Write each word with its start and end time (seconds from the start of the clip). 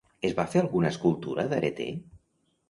Es 0.27 0.31
va 0.37 0.45
fer 0.53 0.61
alguna 0.63 0.89
escultura 0.93 1.45
d'Areté? 1.53 1.87